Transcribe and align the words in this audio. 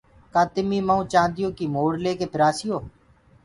ڪآ 0.33 0.41
تمي 0.53 0.79
مئو 0.87 0.99
چآنديو 1.11 1.47
ڪي 1.57 1.65
موڙ 1.75 1.89
ليڪي 2.03 2.27
پرآسيو 2.33 2.77